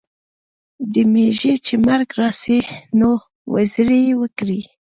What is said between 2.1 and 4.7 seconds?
راسي نو، وزري وکړي.